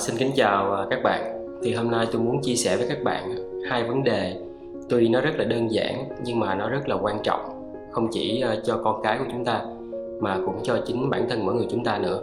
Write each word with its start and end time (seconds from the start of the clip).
xin 0.00 0.16
kính 0.16 0.30
chào 0.36 0.72
à, 0.72 0.86
các 0.90 1.02
bạn. 1.02 1.46
Thì 1.62 1.74
hôm 1.74 1.90
nay 1.90 2.06
tôi 2.12 2.22
muốn 2.22 2.42
chia 2.42 2.54
sẻ 2.54 2.76
với 2.76 2.86
các 2.88 2.98
bạn 3.04 3.34
hai 3.70 3.84
vấn 3.84 4.04
đề 4.04 4.36
tuy 4.88 5.08
nó 5.08 5.20
rất 5.20 5.30
là 5.36 5.44
đơn 5.44 5.72
giản 5.72 6.08
nhưng 6.24 6.40
mà 6.40 6.54
nó 6.54 6.68
rất 6.68 6.88
là 6.88 6.96
quan 7.02 7.18
trọng 7.22 7.40
không 7.90 8.08
chỉ 8.12 8.40
à, 8.40 8.56
cho 8.64 8.80
con 8.84 9.00
cái 9.02 9.18
của 9.18 9.24
chúng 9.32 9.44
ta 9.44 9.62
mà 10.20 10.38
cũng 10.46 10.60
cho 10.62 10.78
chính 10.86 11.10
bản 11.10 11.26
thân 11.30 11.46
mỗi 11.46 11.54
người 11.54 11.66
chúng 11.70 11.84
ta 11.84 11.98
nữa. 11.98 12.22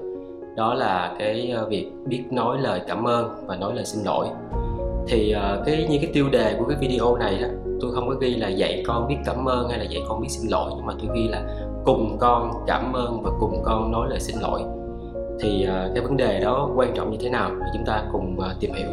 Đó 0.56 0.74
là 0.74 1.16
cái 1.20 1.54
à, 1.56 1.64
việc 1.64 1.92
biết 2.06 2.24
nói 2.32 2.58
lời 2.62 2.82
cảm 2.88 3.08
ơn 3.08 3.30
và 3.48 3.56
nói 3.56 3.76
lời 3.76 3.86
xin 3.86 4.06
lỗi. 4.06 4.28
Thì 5.08 5.36
cái 5.66 5.88
như 5.90 5.98
cái 6.02 6.12
tiêu 6.14 6.30
đề 6.30 6.56
của 6.60 6.66
cái 6.66 6.78
video 6.82 7.16
này 7.16 7.38
đó, 7.42 7.48
tôi 7.82 7.92
không 7.94 8.08
có 8.08 8.16
ghi 8.20 8.36
là 8.36 8.48
dạy 8.48 8.84
con 8.88 9.08
biết 9.08 9.16
cảm 9.26 9.46
ơn 9.46 9.70
hay 9.70 9.80
là 9.80 9.86
dạy 9.86 10.02
con 10.08 10.22
biết 10.22 10.30
xin 10.30 10.52
lỗi 10.52 10.72
nhưng 10.76 10.86
mà 10.86 10.94
tôi 11.00 11.10
ghi 11.16 11.28
là 11.28 11.42
cùng 11.86 12.18
con 12.20 12.52
cảm 12.68 12.94
ơn 12.94 13.22
và 13.24 13.32
cùng 13.40 13.62
con 13.64 13.92
nói 13.92 14.08
lời 14.10 14.20
xin 14.20 14.36
lỗi 14.42 14.62
thì 15.42 15.64
ờ, 15.64 15.92
cái 15.96 16.04
vấn 16.04 16.18
đề 16.18 16.40
đó 16.40 16.70
quan 16.76 16.94
trọng 16.96 17.12
như 17.12 17.18
thế 17.22 17.30
nào 17.30 17.50
thì 17.50 17.66
chúng 17.74 17.86
ta 17.86 18.04
cùng 18.12 18.40
ờ, 18.40 18.56
tìm 18.60 18.74
hiểu. 18.74 18.90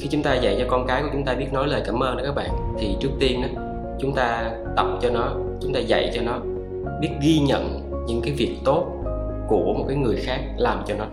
Khi 0.00 0.08
chúng 0.10 0.22
ta 0.22 0.34
dạy 0.34 0.56
cho 0.58 0.64
con 0.68 0.86
cái 0.86 1.02
của 1.02 1.08
chúng 1.12 1.24
ta 1.24 1.34
biết 1.34 1.52
nói 1.52 1.66
lời 1.66 1.82
cảm 1.86 2.02
ơn 2.02 2.16
đó 2.16 2.22
các 2.26 2.34
bạn, 2.34 2.50
thì 2.78 2.96
trước 3.00 3.10
tiên 3.20 3.42
đó 3.42 3.62
chúng 3.98 4.12
ta 4.12 4.50
tập 4.76 4.86
cho 5.00 5.10
nó, 5.10 5.28
chúng 5.60 5.72
ta 5.72 5.80
dạy 5.80 6.10
cho 6.14 6.22
nó 6.22 6.38
biết 7.00 7.10
ghi 7.22 7.38
nhận 7.38 7.80
những 8.06 8.20
cái 8.24 8.32
việc 8.32 8.56
tốt 8.64 8.86
của 9.48 9.74
một 9.78 9.84
cái 9.88 9.96
người 9.96 10.16
khác 10.16 10.40
làm 10.56 10.82
cho 10.86 10.94
nó, 10.98 11.04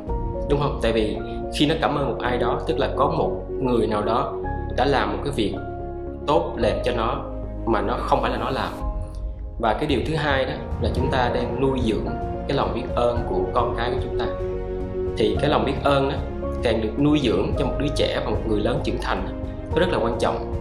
đúng 0.49 0.59
không? 0.59 0.80
Tại 0.81 0.91
vì 0.91 1.17
khi 1.53 1.66
nó 1.66 1.75
cảm 1.81 1.95
ơn 1.95 2.09
một 2.09 2.17
ai 2.21 2.38
đó, 2.38 2.61
tức 2.67 2.80
là 2.80 2.89
có 2.95 3.13
một 3.17 3.31
người 3.49 3.88
nào 3.88 4.02
đó 4.02 4.33
đã 4.77 4.85
làm 4.85 5.11
một 5.11 5.19
cái 5.23 5.33
việc 5.35 5.53
tốt 6.27 6.53
đẹp 6.61 6.81
cho 6.85 6.91
nó 6.97 7.23
mà 7.66 7.81
nó 7.81 7.97
không 7.99 8.21
phải 8.21 8.31
là 8.31 8.38
nó 8.38 8.49
làm. 8.49 8.73
Và 9.59 9.73
cái 9.73 9.85
điều 9.85 9.99
thứ 10.07 10.16
hai 10.16 10.45
đó 10.45 10.53
là 10.81 10.89
chúng 10.94 11.11
ta 11.11 11.31
đang 11.33 11.61
nuôi 11.61 11.80
dưỡng 11.85 12.05
cái 12.47 12.57
lòng 12.57 12.71
biết 12.75 12.83
ơn 12.95 13.17
của 13.30 13.39
con 13.53 13.75
cái 13.77 13.91
của 13.91 13.99
chúng 14.03 14.19
ta 14.19 14.25
thì 15.17 15.38
cái 15.41 15.49
lòng 15.49 15.66
biết 15.66 15.73
ơn 15.83 16.09
đó 16.09 16.16
càng 16.63 16.81
được 16.81 16.99
nuôi 16.99 17.19
dưỡng 17.23 17.53
cho 17.59 17.66
một 17.66 17.73
đứa 17.80 17.88
trẻ 17.95 18.21
và 18.25 18.31
một 18.31 18.41
người 18.47 18.59
lớn 18.59 18.80
trưởng 18.83 18.97
thành 19.02 19.27
nó 19.72 19.80
rất 19.80 19.89
là 19.89 19.97
quan 19.97 20.17
trọng. 20.19 20.53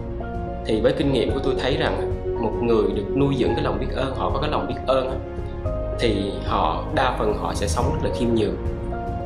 Thì 0.65 0.81
với 0.81 0.93
kinh 0.93 1.13
nghiệm 1.13 1.31
của 1.31 1.39
tôi 1.43 1.53
thấy 1.61 1.77
rằng 1.77 2.11
một 2.41 2.51
người 2.61 2.83
được 2.95 3.17
nuôi 3.17 3.35
dưỡng 3.39 3.49
cái 3.55 3.63
lòng 3.63 3.77
biết 3.79 3.95
ơn, 3.95 4.15
họ 4.15 4.29
có 4.33 4.39
cái 4.41 4.49
lòng 4.49 4.67
biết 4.67 4.75
ơn 4.87 5.19
thì 5.99 6.31
họ, 6.45 6.83
đa 6.95 7.15
phần 7.19 7.33
họ 7.37 7.53
sẽ 7.53 7.67
sống 7.67 7.85
rất 7.93 8.09
là 8.09 8.15
khiêm 8.19 8.29
nhường. 8.35 8.55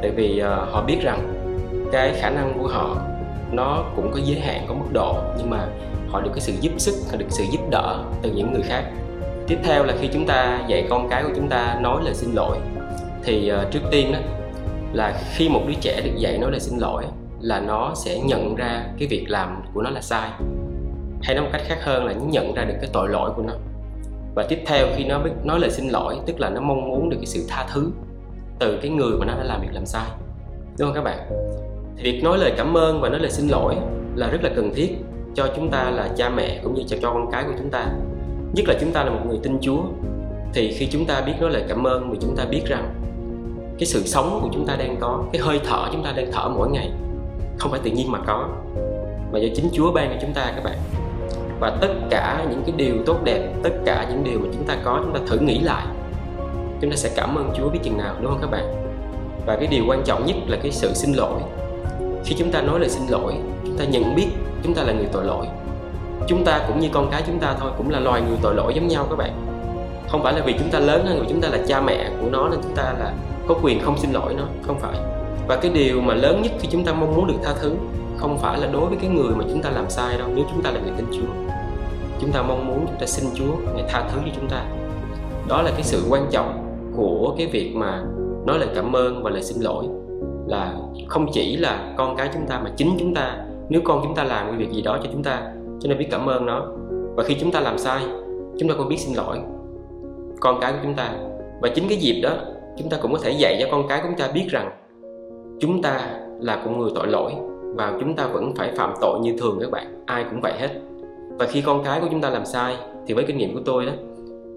Tại 0.01 0.11
vì 0.11 0.39
ờ, 0.39 0.67
họ 0.71 0.83
biết 0.83 0.97
rằng 1.01 1.19
cái 1.91 2.13
khả 2.21 2.29
năng 2.29 2.53
của 2.59 2.67
họ 2.67 2.97
nó 3.51 3.83
cũng 3.95 4.11
có 4.11 4.19
giới 4.25 4.39
hạn, 4.39 4.65
có 4.67 4.73
mức 4.73 4.87
độ, 4.93 5.15
nhưng 5.37 5.49
mà 5.49 5.67
họ 6.09 6.21
được 6.21 6.29
cái 6.33 6.41
sự 6.41 6.53
giúp 6.61 6.71
sức, 6.77 6.93
họ 7.11 7.17
được 7.17 7.25
sự 7.29 7.43
giúp 7.51 7.61
đỡ 7.71 8.03
từ 8.21 8.31
những 8.31 8.53
người 8.53 8.61
khác. 8.61 8.83
Tiếp 9.47 9.57
theo 9.63 9.83
là 9.83 9.93
khi 9.99 10.09
chúng 10.13 10.25
ta 10.25 10.61
dạy 10.67 10.87
con 10.89 11.09
cái 11.09 11.23
của 11.23 11.31
chúng 11.35 11.47
ta 11.47 11.77
nói 11.81 12.01
lời 12.05 12.13
xin 12.13 12.29
lỗi, 12.35 12.57
thì 13.23 13.47
ờ, 13.47 13.65
trước 13.71 13.81
tiên 13.91 14.11
đó 14.11 14.19
là 14.93 15.21
khi 15.35 15.49
một 15.49 15.61
đứa 15.67 15.73
trẻ 15.81 16.01
được 16.03 16.11
dạy 16.17 16.37
nói 16.37 16.51
lời 16.51 16.59
xin 16.59 16.79
lỗi 16.79 17.05
là 17.41 17.59
nó 17.59 17.93
sẽ 17.95 18.19
nhận 18.19 18.55
ra 18.55 18.85
cái 18.99 19.07
việc 19.07 19.25
làm 19.27 19.61
của 19.73 19.81
nó 19.81 19.89
là 19.89 20.01
sai. 20.01 20.29
Hay 21.21 21.35
nói 21.35 21.43
một 21.43 21.49
cách 21.53 21.61
khác 21.65 21.77
hơn 21.81 22.05
là 22.05 22.13
nó 22.13 22.25
nhận 22.29 22.53
ra 22.53 22.63
được 22.63 22.75
cái 22.81 22.89
tội 22.93 23.09
lỗi 23.09 23.31
của 23.35 23.41
nó. 23.41 23.53
Và 24.35 24.45
tiếp 24.49 24.59
theo 24.65 24.87
khi 24.95 25.05
nó 25.05 25.19
biết 25.19 25.31
nói 25.43 25.59
lời 25.59 25.71
xin 25.71 25.87
lỗi, 25.87 26.17
tức 26.25 26.39
là 26.39 26.49
nó 26.49 26.61
mong 26.61 26.89
muốn 26.89 27.09
được 27.09 27.17
cái 27.17 27.25
sự 27.25 27.45
tha 27.49 27.67
thứ 27.73 27.91
từ 28.59 28.79
cái 28.81 28.91
người 28.91 29.17
mà 29.19 29.25
nó 29.25 29.33
đã 29.33 29.43
làm 29.43 29.61
việc 29.61 29.69
làm 29.71 29.85
sai. 29.85 30.09
Đúng 30.79 30.87
không 30.87 30.95
các 30.95 31.03
bạn? 31.03 31.29
Thì 31.97 32.11
việc 32.11 32.23
nói 32.23 32.37
lời 32.37 32.53
cảm 32.57 32.77
ơn 32.77 33.01
và 33.01 33.09
nói 33.09 33.19
lời 33.19 33.31
xin 33.31 33.47
lỗi 33.47 33.75
là 34.15 34.29
rất 34.29 34.43
là 34.43 34.49
cần 34.55 34.71
thiết 34.75 34.97
cho 35.35 35.47
chúng 35.55 35.71
ta 35.71 35.89
là 35.89 36.09
cha 36.17 36.29
mẹ 36.29 36.59
cũng 36.63 36.73
như 36.73 36.83
cho 36.87 36.97
con 37.01 37.31
cái 37.31 37.43
của 37.43 37.53
chúng 37.57 37.69
ta. 37.69 37.85
Nhất 38.53 38.65
là 38.67 38.75
chúng 38.81 38.91
ta 38.91 39.03
là 39.03 39.11
một 39.11 39.21
người 39.27 39.39
tin 39.43 39.57
chúa, 39.61 39.81
thì 40.53 40.71
khi 40.71 40.87
chúng 40.91 41.05
ta 41.05 41.21
biết 41.21 41.33
nói 41.39 41.49
lời 41.51 41.63
cảm 41.67 41.87
ơn 41.87 42.09
thì 42.11 42.17
chúng 42.21 42.35
ta 42.35 42.45
biết 42.45 42.61
rằng 42.65 42.93
cái 43.79 43.85
sự 43.85 44.05
sống 44.05 44.39
của 44.41 44.49
chúng 44.53 44.65
ta 44.65 44.75
đang 44.75 44.95
có 44.99 45.23
cái 45.33 45.41
hơi 45.41 45.59
thở 45.65 45.89
chúng 45.91 46.03
ta 46.03 46.11
đang 46.11 46.31
thở 46.31 46.49
mỗi 46.49 46.69
ngày 46.69 46.91
không 47.59 47.71
phải 47.71 47.79
tự 47.83 47.91
nhiên 47.91 48.11
mà 48.11 48.19
có 48.27 48.47
mà 49.31 49.39
do 49.39 49.47
chính 49.55 49.69
Chúa 49.73 49.91
ban 49.91 50.09
cho 50.09 50.15
chúng 50.21 50.33
ta 50.33 50.51
các 50.55 50.63
bạn 50.63 50.77
và 51.59 51.77
tất 51.81 51.87
cả 52.09 52.45
những 52.49 52.63
cái 52.65 52.73
điều 52.77 52.95
tốt 53.05 53.17
đẹp 53.23 53.49
tất 53.63 53.69
cả 53.85 54.07
những 54.09 54.23
điều 54.23 54.39
mà 54.39 54.47
chúng 54.53 54.63
ta 54.63 54.77
có 54.83 54.99
chúng 55.03 55.13
ta 55.13 55.19
thử 55.27 55.39
nghĩ 55.39 55.59
lại 55.59 55.85
chúng 56.81 56.89
ta 56.89 56.95
sẽ 56.95 57.09
cảm 57.15 57.35
ơn 57.35 57.51
Chúa 57.57 57.69
biết 57.69 57.79
chừng 57.83 57.97
nào 57.97 58.15
đúng 58.21 58.31
không 58.31 58.41
các 58.41 58.51
bạn 58.51 58.65
và 59.45 59.55
cái 59.55 59.67
điều 59.67 59.83
quan 59.87 60.03
trọng 60.05 60.25
nhất 60.25 60.35
là 60.47 60.57
cái 60.63 60.71
sự 60.71 60.93
xin 60.93 61.13
lỗi 61.13 61.41
khi 62.25 62.35
chúng 62.39 62.51
ta 62.51 62.61
nói 62.61 62.79
lời 62.79 62.89
xin 62.89 63.07
lỗi 63.09 63.33
chúng 63.65 63.77
ta 63.77 63.85
nhận 63.85 64.15
biết 64.15 64.27
chúng 64.63 64.73
ta 64.73 64.83
là 64.83 64.93
người 64.93 65.07
tội 65.11 65.25
lỗi 65.25 65.45
chúng 66.27 66.45
ta 66.45 66.65
cũng 66.67 66.79
như 66.79 66.89
con 66.93 67.09
cái 67.11 67.23
chúng 67.27 67.39
ta 67.39 67.55
thôi 67.59 67.71
cũng 67.77 67.89
là 67.89 67.99
loài 67.99 68.21
người 68.21 68.37
tội 68.41 68.55
lỗi 68.55 68.73
giống 68.75 68.87
nhau 68.87 69.07
các 69.09 69.15
bạn 69.15 69.31
không 70.09 70.23
phải 70.23 70.33
là 70.33 70.41
vì 70.45 70.53
chúng 70.59 70.69
ta 70.69 70.79
lớn 70.79 71.05
hơn 71.05 71.17
người 71.17 71.27
chúng 71.29 71.41
ta 71.41 71.49
là 71.49 71.57
cha 71.67 71.81
mẹ 71.81 72.09
của 72.21 72.29
nó 72.29 72.49
nên 72.49 72.59
chúng 72.63 72.75
ta 72.75 72.93
là 72.99 73.13
có 73.49 73.55
quyền 73.63 73.79
không 73.79 73.97
xin 73.97 74.11
lỗi 74.11 74.33
nó 74.37 74.43
không 74.61 74.79
phải. 74.79 74.95
Và 75.47 75.55
cái 75.61 75.71
điều 75.71 76.01
mà 76.01 76.13
lớn 76.13 76.41
nhất 76.41 76.51
khi 76.59 76.67
chúng 76.71 76.83
ta 76.83 76.93
mong 76.93 77.15
muốn 77.15 77.27
được 77.27 77.37
tha 77.43 77.53
thứ 77.61 77.75
không 78.17 78.37
phải 78.37 78.59
là 78.59 78.67
đối 78.67 78.85
với 78.85 78.97
cái 79.01 79.09
người 79.09 79.35
mà 79.35 79.43
chúng 79.49 79.61
ta 79.61 79.69
làm 79.69 79.89
sai 79.89 80.17
đâu, 80.17 80.27
nếu 80.35 80.45
chúng 80.51 80.61
ta 80.63 80.71
là 80.71 80.79
người 80.79 80.91
tin 80.97 81.05
Chúa. 81.11 81.55
Chúng 82.21 82.31
ta 82.31 82.41
mong 82.41 82.67
muốn 82.67 82.85
chúng 82.87 82.99
ta 82.99 83.05
xin 83.05 83.29
Chúa, 83.35 83.71
ngài 83.75 83.85
tha 83.89 84.09
thứ 84.11 84.19
cho 84.25 84.31
chúng 84.35 84.49
ta. 84.49 84.65
Đó 85.47 85.61
là 85.61 85.71
cái 85.71 85.83
sự 85.83 86.03
quan 86.09 86.27
trọng 86.31 86.65
của 86.95 87.35
cái 87.37 87.47
việc 87.47 87.75
mà 87.75 88.03
nói 88.45 88.59
lời 88.59 88.69
cảm 88.75 88.95
ơn 88.95 89.23
và 89.23 89.29
lời 89.29 89.43
xin 89.43 89.61
lỗi. 89.61 89.85
Là 90.47 90.73
không 91.07 91.27
chỉ 91.31 91.57
là 91.57 91.93
con 91.97 92.15
cái 92.15 92.29
chúng 92.33 92.47
ta 92.47 92.59
mà 92.63 92.69
chính 92.77 92.95
chúng 92.99 93.13
ta, 93.15 93.37
nếu 93.69 93.81
con 93.83 94.01
chúng 94.03 94.15
ta 94.15 94.23
làm 94.23 94.47
cái 94.47 94.57
việc 94.57 94.71
gì 94.71 94.81
đó 94.81 94.97
cho 95.03 95.09
chúng 95.11 95.23
ta, 95.23 95.41
cho 95.79 95.89
nên 95.89 95.97
biết 95.97 96.07
cảm 96.11 96.29
ơn 96.29 96.45
nó. 96.45 96.65
Và 97.15 97.23
khi 97.23 97.35
chúng 97.39 97.51
ta 97.51 97.59
làm 97.59 97.77
sai, 97.77 98.03
chúng 98.59 98.69
ta 98.69 98.75
cũng 98.77 98.87
biết 98.89 98.97
xin 98.97 99.15
lỗi 99.15 99.37
con 100.39 100.59
cái 100.61 100.71
của 100.71 100.79
chúng 100.83 100.95
ta. 100.95 101.13
Và 101.61 101.69
chính 101.75 101.87
cái 101.89 101.97
dịp 101.97 102.21
đó 102.21 102.31
chúng 102.79 102.89
ta 102.89 102.97
cũng 103.01 103.13
có 103.13 103.19
thể 103.23 103.31
dạy 103.31 103.57
cho 103.59 103.67
con 103.71 103.87
cái 103.87 103.99
của 104.01 104.07
chúng 104.07 104.17
ta 104.17 104.27
biết 104.33 104.47
rằng 104.49 104.71
chúng 105.59 105.81
ta 105.81 106.01
là 106.39 106.61
con 106.65 106.79
người 106.79 106.91
tội 106.95 107.07
lỗi 107.07 107.31
và 107.75 107.97
chúng 107.99 108.15
ta 108.15 108.27
vẫn 108.27 108.53
phải 108.55 108.71
phạm 108.77 108.93
tội 109.01 109.19
như 109.19 109.35
thường 109.37 109.57
các 109.61 109.71
bạn. 109.71 110.03
Ai 110.05 110.25
cũng 110.31 110.41
vậy 110.41 110.53
hết. 110.59 110.69
Và 111.39 111.45
khi 111.45 111.61
con 111.61 111.83
cái 111.83 111.99
của 112.01 112.07
chúng 112.11 112.21
ta 112.21 112.29
làm 112.29 112.45
sai, 112.45 112.75
thì 113.07 113.13
với 113.13 113.23
kinh 113.23 113.37
nghiệm 113.37 113.53
của 113.53 113.61
tôi 113.65 113.85
đó, 113.85 113.91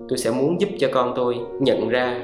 tôi 0.08 0.18
sẽ 0.18 0.30
muốn 0.30 0.60
giúp 0.60 0.68
cho 0.78 0.88
con 0.92 1.12
tôi 1.16 1.40
nhận 1.60 1.88
ra 1.88 2.20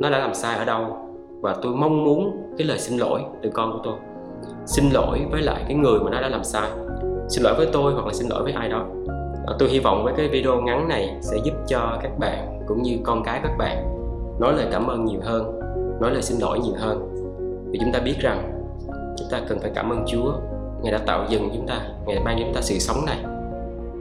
nó 0.00 0.10
đã 0.10 0.18
làm 0.18 0.34
sai 0.34 0.58
ở 0.58 0.64
đâu 0.64 0.96
và 1.40 1.56
tôi 1.62 1.72
mong 1.72 2.04
muốn 2.04 2.36
cái 2.58 2.66
lời 2.66 2.78
xin 2.78 2.98
lỗi 2.98 3.20
từ 3.42 3.50
con 3.50 3.72
của 3.72 3.80
tôi. 3.84 3.94
Xin 4.66 4.84
lỗi 4.90 5.18
với 5.30 5.42
lại 5.42 5.64
cái 5.68 5.74
người 5.74 6.00
mà 6.00 6.10
nó 6.10 6.20
đã 6.20 6.28
làm 6.28 6.44
sai. 6.44 6.70
Xin 7.28 7.42
lỗi 7.42 7.54
với 7.56 7.66
tôi 7.72 7.92
hoặc 7.92 8.06
là 8.06 8.12
xin 8.12 8.28
lỗi 8.28 8.42
với 8.42 8.52
ai 8.52 8.68
đó. 8.68 8.86
Tôi 9.58 9.68
hy 9.68 9.78
vọng 9.78 10.04
với 10.04 10.14
cái 10.16 10.28
video 10.28 10.60
ngắn 10.60 10.88
này 10.88 11.16
sẽ 11.20 11.36
giúp 11.44 11.54
cho 11.68 11.98
các 12.02 12.18
bạn 12.18 12.60
cũng 12.66 12.82
như 12.82 12.98
con 13.04 13.22
cái 13.24 13.40
các 13.42 13.52
bạn 13.58 13.97
nói 14.40 14.52
lời 14.56 14.66
cảm 14.72 14.86
ơn 14.86 15.04
nhiều 15.04 15.20
hơn, 15.24 15.60
nói 16.00 16.10
lời 16.10 16.22
xin 16.22 16.38
lỗi 16.40 16.58
nhiều 16.58 16.74
hơn. 16.78 17.08
Vì 17.70 17.78
chúng 17.78 17.92
ta 17.92 18.00
biết 18.00 18.14
rằng, 18.20 18.52
chúng 19.18 19.28
ta 19.30 19.40
cần 19.48 19.60
phải 19.60 19.70
cảm 19.74 19.90
ơn 19.90 20.04
Chúa. 20.06 20.32
Ngài 20.82 20.92
đã 20.92 20.98
tạo 20.98 21.26
dựng 21.28 21.50
chúng 21.54 21.66
ta, 21.66 21.80
Ngài 22.06 22.16
đã 22.16 22.22
ban 22.24 22.36
cho 22.38 22.44
chúng 22.44 22.54
ta 22.54 22.60
sự 22.60 22.78
sống 22.78 23.04
này. 23.06 23.18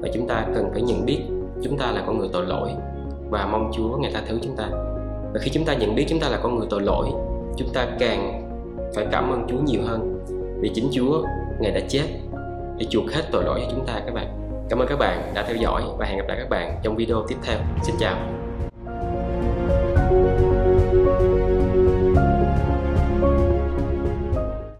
Và 0.01 0.09
chúng 0.13 0.27
ta 0.27 0.45
cần 0.55 0.69
phải 0.71 0.81
nhận 0.81 1.05
biết 1.05 1.19
chúng 1.63 1.77
ta 1.77 1.91
là 1.91 2.03
con 2.07 2.19
người 2.19 2.29
tội 2.33 2.45
lỗi 2.45 2.69
và 3.29 3.47
mong 3.51 3.71
Chúa, 3.73 3.97
Ngài 3.97 4.11
tha 4.11 4.21
thứ 4.27 4.39
chúng 4.43 4.55
ta. 4.55 4.69
Và 5.33 5.39
khi 5.41 5.51
chúng 5.53 5.65
ta 5.65 5.73
nhận 5.73 5.95
biết 5.95 6.05
chúng 6.09 6.19
ta 6.19 6.29
là 6.29 6.39
con 6.43 6.57
người 6.57 6.67
tội 6.69 6.81
lỗi, 6.81 7.07
chúng 7.57 7.69
ta 7.73 7.87
càng 7.99 8.43
phải 8.95 9.07
cảm 9.11 9.31
ơn 9.31 9.47
Chúa 9.49 9.57
nhiều 9.65 9.81
hơn. 9.87 10.19
Vì 10.59 10.71
chính 10.75 10.89
Chúa, 10.91 11.23
Ngài 11.59 11.71
đã 11.71 11.79
chết 11.87 12.05
để 12.77 12.85
chuộc 12.89 13.11
hết 13.11 13.21
tội 13.31 13.43
lỗi 13.43 13.59
cho 13.63 13.71
chúng 13.75 13.85
ta, 13.85 13.93
các 14.05 14.13
bạn. 14.13 14.27
Cảm 14.69 14.79
ơn 14.79 14.87
các 14.87 14.99
bạn 14.99 15.31
đã 15.35 15.43
theo 15.47 15.55
dõi 15.55 15.83
và 15.97 16.05
hẹn 16.05 16.17
gặp 16.17 16.25
lại 16.27 16.37
các 16.39 16.49
bạn 16.49 16.79
trong 16.83 16.95
video 16.95 17.23
tiếp 17.27 17.35
theo. 17.43 17.57
Xin 17.83 17.95
chào. 17.99 18.36